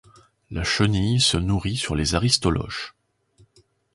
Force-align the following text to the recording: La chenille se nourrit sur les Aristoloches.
La 0.49 0.63
chenille 0.63 1.19
se 1.21 1.37
nourrit 1.37 1.77
sur 1.77 1.93
les 1.93 2.15
Aristoloches. 2.15 2.95